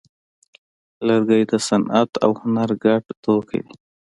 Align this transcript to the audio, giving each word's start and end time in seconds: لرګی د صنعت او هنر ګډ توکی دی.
لرګی 1.07 1.43
د 1.51 1.53
صنعت 1.67 2.11
او 2.23 2.31
هنر 2.41 2.69
ګډ 2.83 3.03
توکی 3.23 3.59
دی. 3.65 3.73